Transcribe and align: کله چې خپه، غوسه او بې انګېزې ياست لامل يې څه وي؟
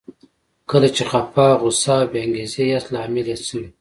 کله 0.69 0.87
چې 0.95 1.03
خپه، 1.09 1.47
غوسه 1.61 1.95
او 2.01 2.09
بې 2.11 2.19
انګېزې 2.25 2.63
ياست 2.71 2.89
لامل 2.93 3.25
يې 3.31 3.37
څه 3.47 3.53
وي؟ 3.59 3.67